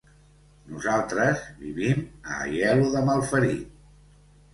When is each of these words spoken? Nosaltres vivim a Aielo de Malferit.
Nosaltres 0.69 1.43
vivim 1.59 2.01
a 2.29 2.39
Aielo 2.47 2.87
de 2.95 3.05
Malferit. 3.11 3.69